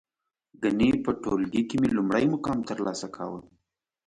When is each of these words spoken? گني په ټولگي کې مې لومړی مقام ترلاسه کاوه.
گني 0.63 0.89
په 1.05 1.11
ټولگي 1.23 1.61
کې 1.69 1.75
مې 1.81 1.89
لومړی 1.97 2.25
مقام 2.33 2.59
ترلاسه 2.69 3.07
کاوه. 3.15 3.39